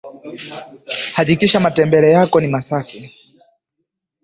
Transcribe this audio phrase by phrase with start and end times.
[1.15, 3.13] hakikisha Matembele yako mi masafi